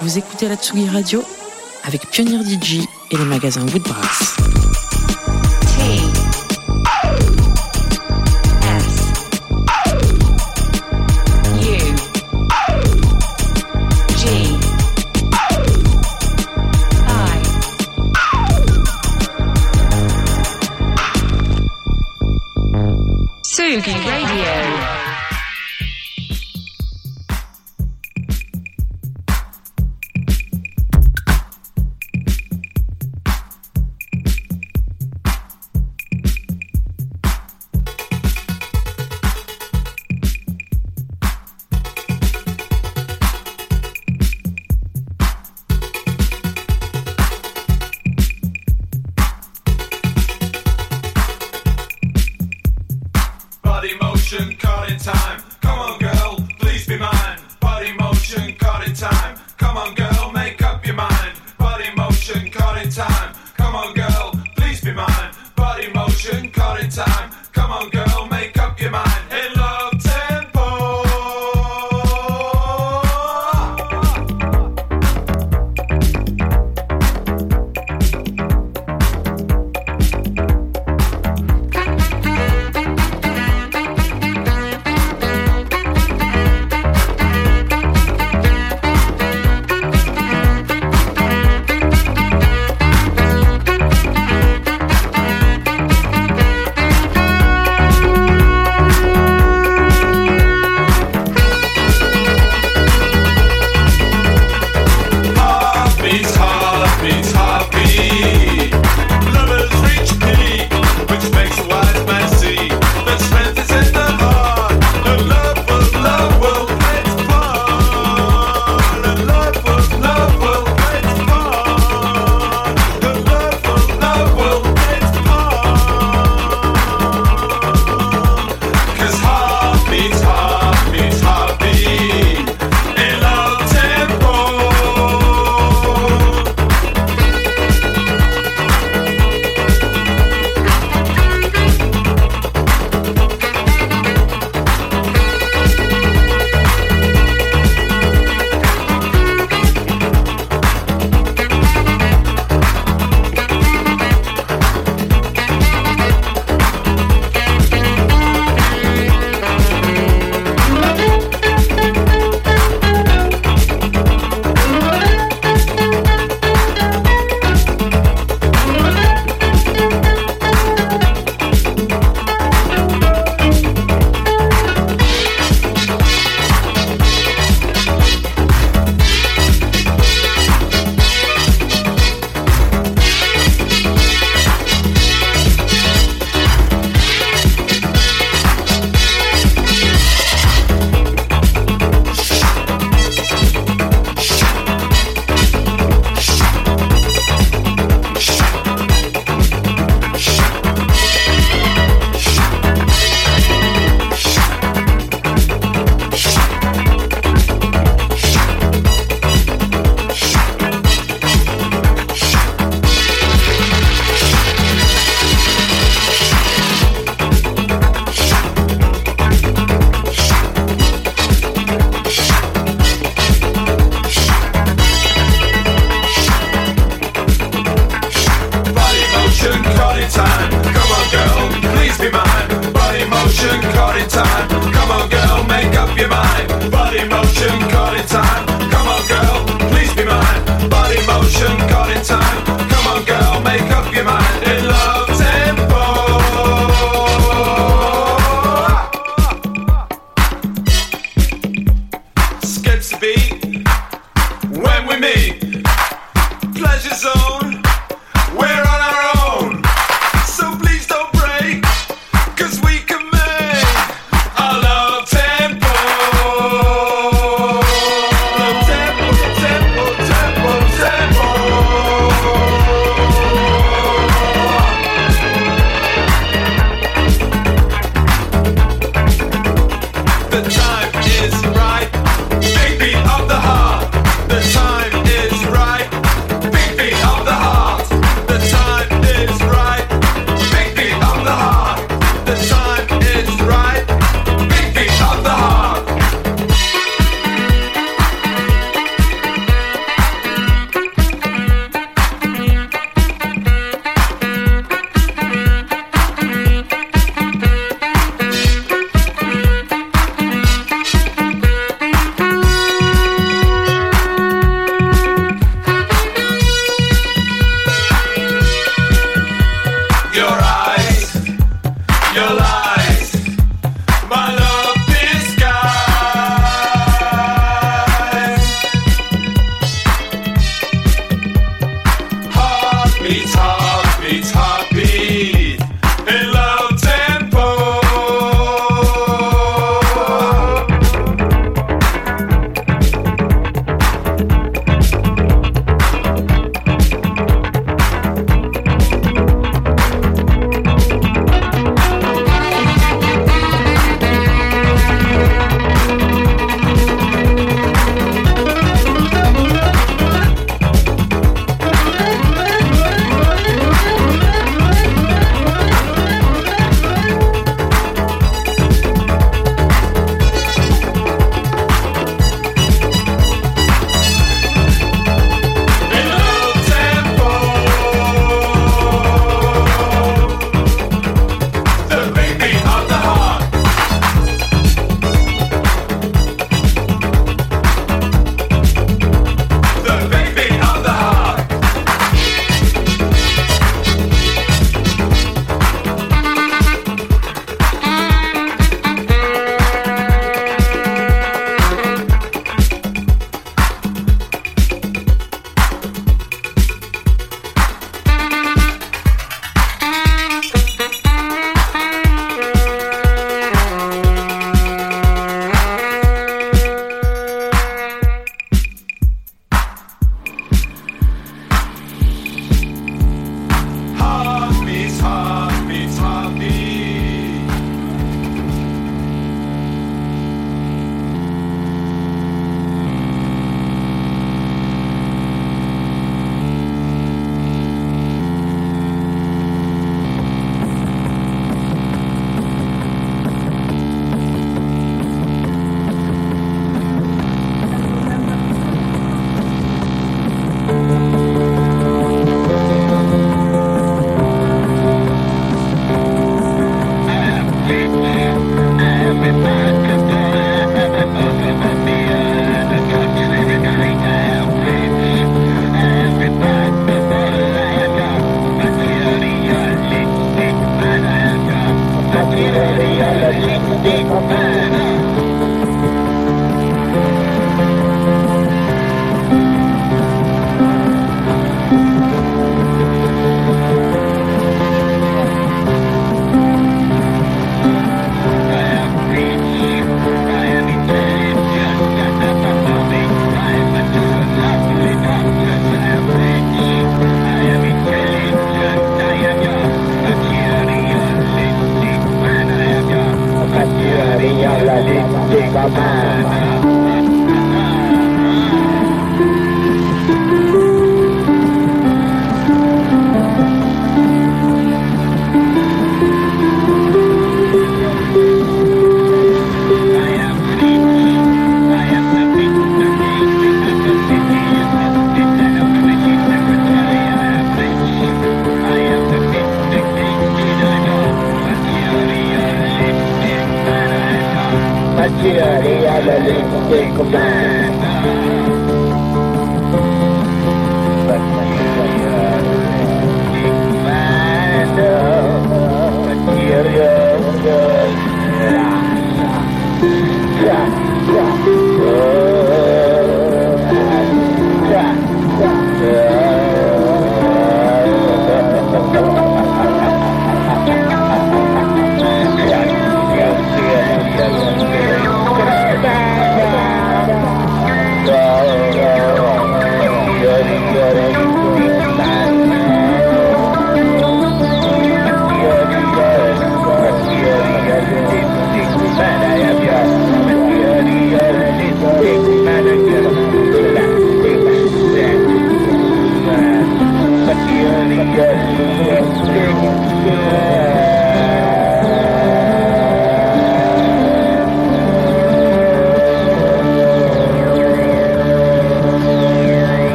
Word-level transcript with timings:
Vous 0.00 0.16
écoutez 0.16 0.48
la 0.48 0.56
Tsugi 0.56 0.88
Radio 0.88 1.24
avec 1.82 2.08
Pionnier 2.10 2.38
DJ 2.44 2.84
et 3.10 3.16
le 3.16 3.24
magasin 3.24 3.62
Woodbrass. 3.62 4.36
Tsugi 23.42 23.92
Radio. 23.92 24.87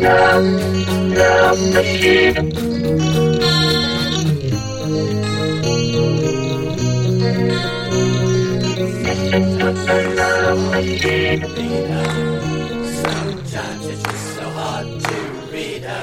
Sometimes 0.00 0.14
it's 13.88 14.02
just 14.02 14.34
so 14.36 14.48
hard 14.50 14.86
to 14.98 15.14
read 15.52 15.82
her. 15.82 16.02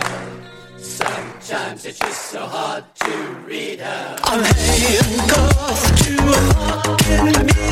Sometimes 0.78 1.86
it's 1.86 2.00
just 2.00 2.32
so 2.32 2.46
hard 2.48 2.84
to 3.00 3.12
read 3.48 3.82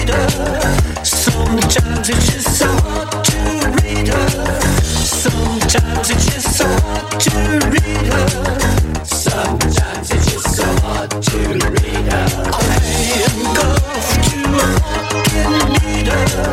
her. 0.09 0.37
Sometimes 1.03 2.09
it's 2.09 2.27
just 2.33 2.57
so 2.57 2.67
hard 2.67 3.25
to 3.25 3.39
read 3.83 4.07
her. 4.07 5.02
Sometimes 5.23 6.09
it's 6.09 6.25
just 6.25 6.57
so 6.57 6.65
hard 6.67 7.21
to 7.21 7.31
read 7.71 8.11
her. 8.11 8.27
Sometimes 9.05 10.11
it's 10.11 10.33
just 10.33 10.53
so 10.57 10.65
hard 10.81 11.11
to 11.11 11.37
read 11.47 12.11
her. 12.11 12.27
I 12.51 12.75
am 13.23 13.37
going 13.55 13.79
to 14.27 14.43
a 14.43 14.75
fucking 14.83 15.23
her. 16.11 16.51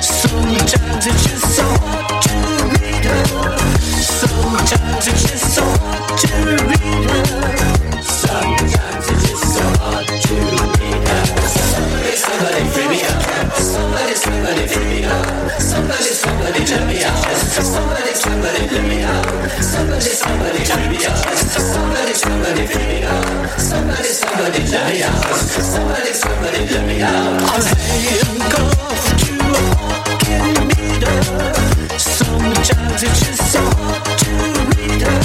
Sometimes 0.00 1.04
it's 1.04 1.22
just 1.26 1.46
so 1.56 1.66
hard 1.66 2.22
to 2.22 2.34
read 2.78 3.04
her. 3.10 3.24
Sometimes 3.82 5.06
it's 5.08 5.22
just 5.28 5.54
so 5.56 5.64
hard 5.64 6.18
to 6.20 6.28
read 6.70 7.10
her. 7.10 8.02
Sometimes 8.02 9.06
it's 9.10 9.22
just 9.30 9.46
so 9.52 9.64
hard 9.82 10.06
to 10.06 10.34
read 10.78 11.08
her. 11.08 11.24
Somebody, 11.48 12.14
somebody 12.14 12.62
free 12.70 12.86
me 12.88 13.02
up. 13.02 13.21
Somebody, 13.92 14.14
somebody 14.14 14.66
free 14.68 14.86
me 14.86 15.04
up. 15.04 15.60
Somebody, 15.60 16.14
somebody 16.16 16.64
let 16.64 16.86
me 16.88 17.04
out. 17.04 17.36
Somebody, 17.60 18.14
somebody 18.14 18.66
let 18.72 18.84
me 18.88 19.02
out. 19.04 19.50
Somebody, 19.60 20.00
somebody 20.00 20.64
free 20.64 20.88
me 20.88 21.04
up. 21.04 21.16
Somebody, 21.36 22.14
somebody 22.14 22.66
free 22.66 22.86
me 22.88 23.02
up. 23.04 23.60
Somebody, 23.60 24.08
somebody 24.08 24.64
let 24.72 24.88
me 24.88 25.02
out. 25.02 25.36
Somebody, 25.36 26.12
somebody 26.14 26.60
let 26.72 26.86
me 26.88 27.02
out. 27.02 27.42
I'm 27.52 27.60
handcuffed 27.92 29.26
to 29.26 29.34
a 29.44 29.60
walking 29.76 30.56
meter. 30.72 31.18
Sometimes 31.98 33.02
it's 33.02 33.20
just 33.20 33.44
so 33.52 33.60
hard 33.60 34.00
to 34.24 34.30
read 34.72 35.02
her. 35.04 35.20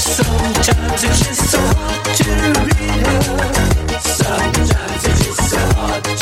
Sometimes 0.00 1.04
it's 1.04 1.18
just 1.28 1.44
so 1.50 1.60
hard 1.60 2.04
to 2.16 2.24
read 2.64 3.04
her. 3.04 4.00
Sometimes 4.00 5.04
it's 5.04 5.24
just 5.26 5.50
so 5.50 5.58
hard 5.76 6.21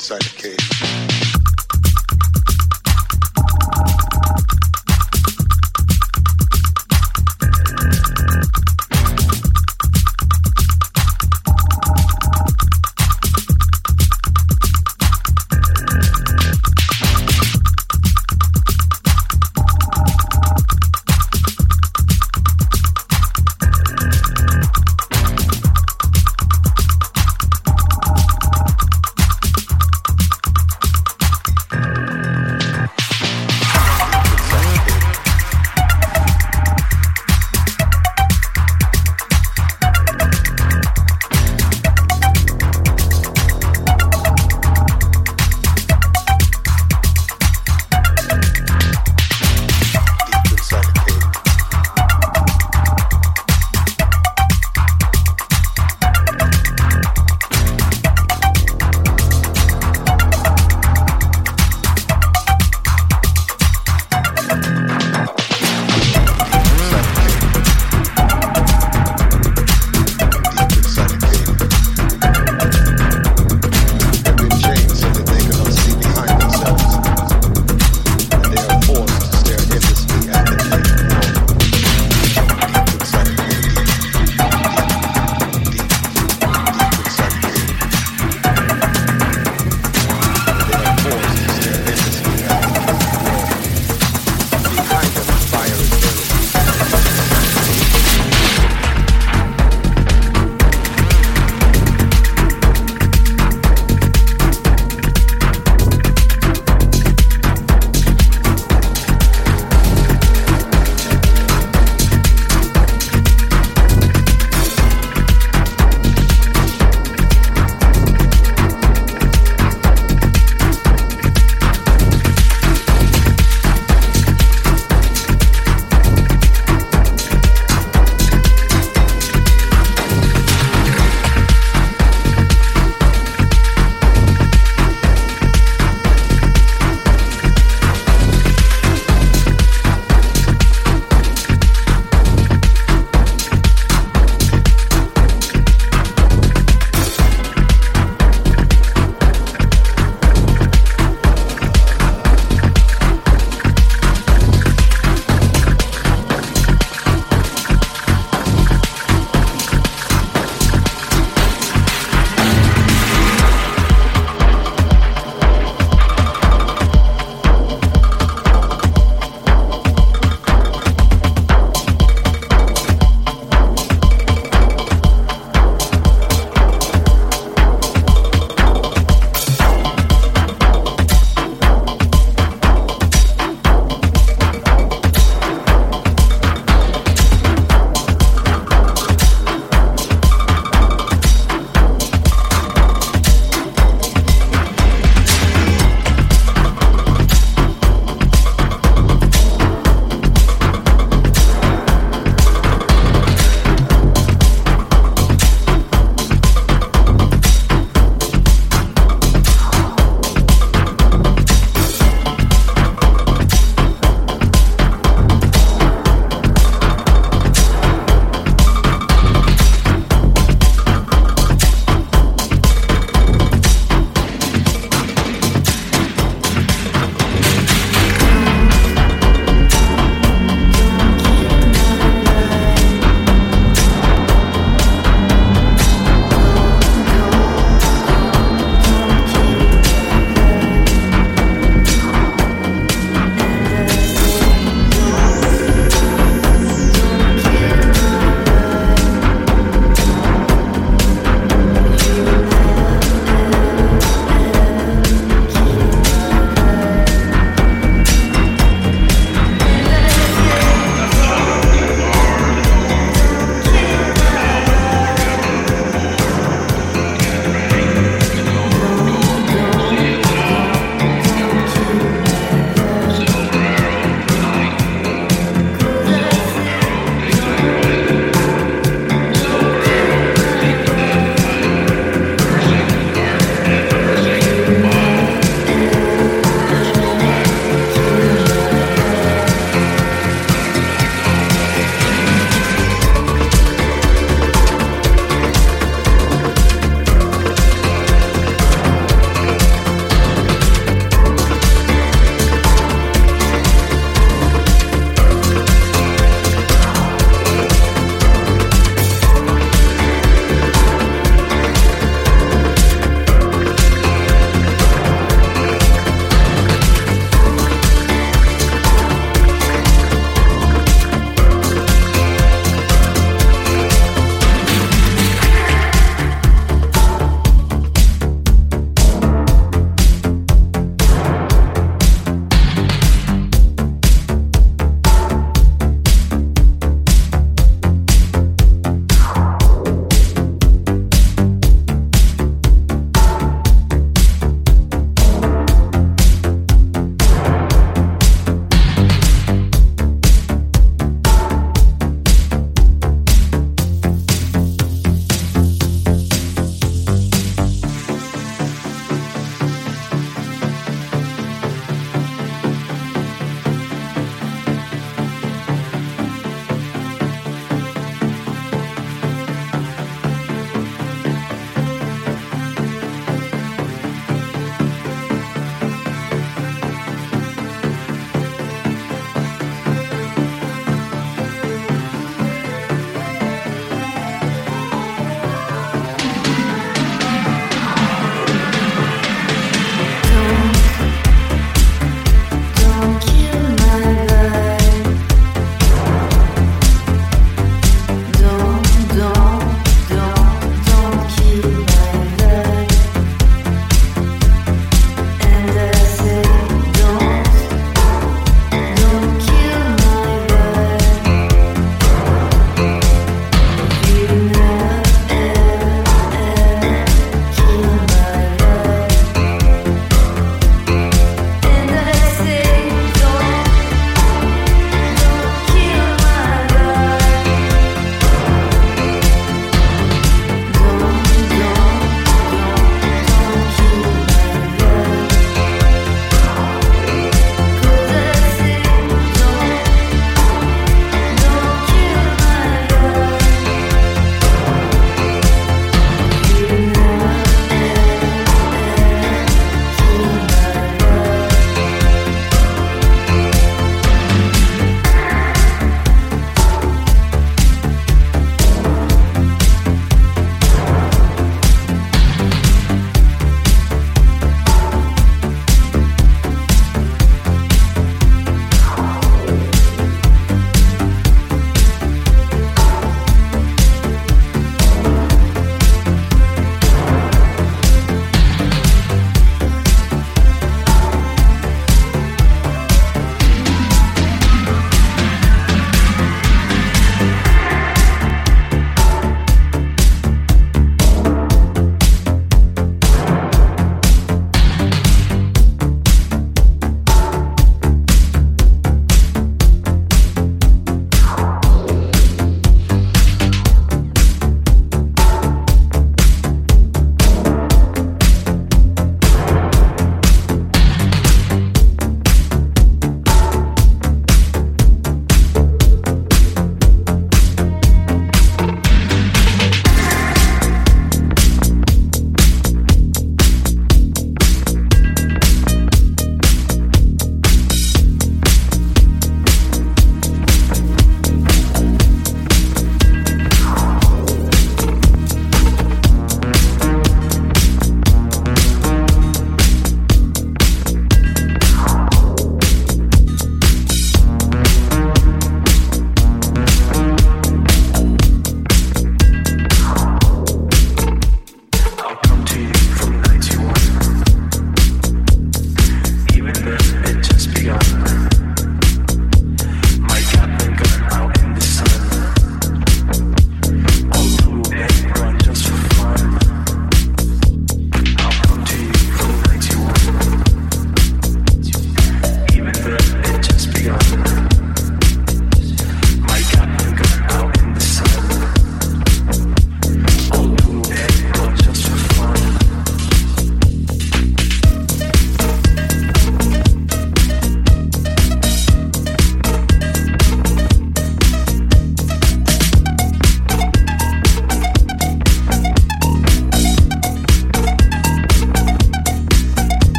inside 0.00 0.22
the 0.22 0.30
cave. 0.34 1.09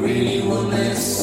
Tsugi 0.00 1.19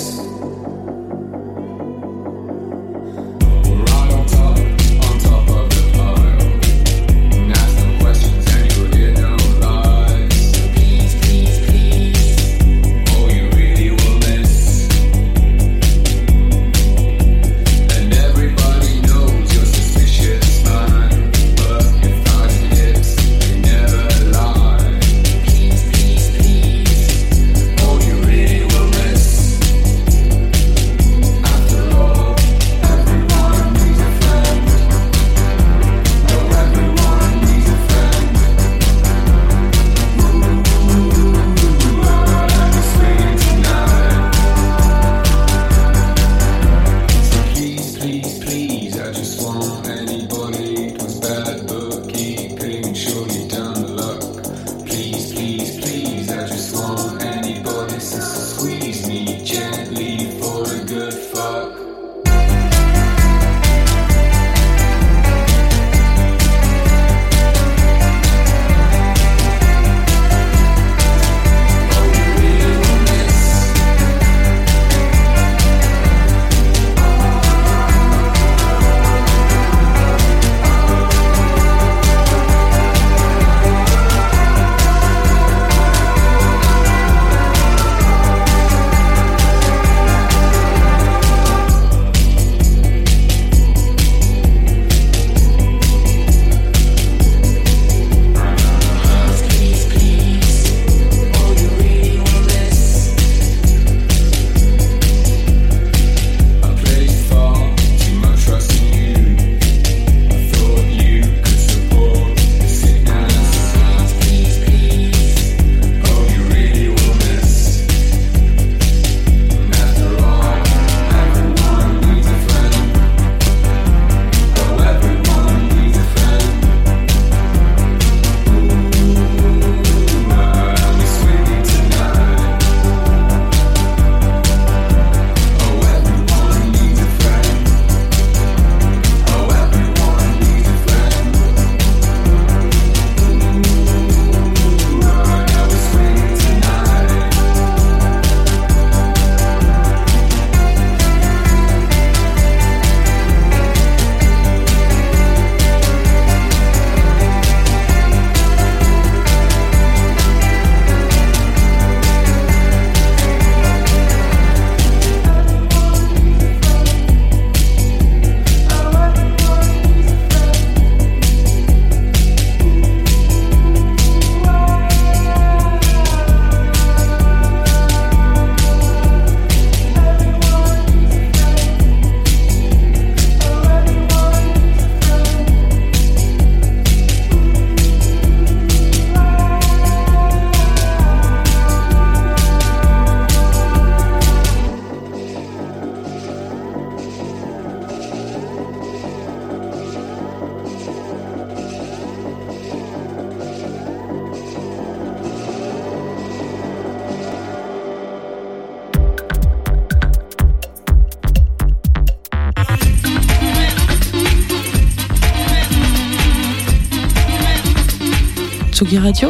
Radio, 218.96 219.30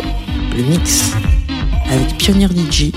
le 0.55 0.63
mix, 0.63 1.11
avec 1.89 2.15
Pionnier 2.17 2.45
DJ 2.45 2.91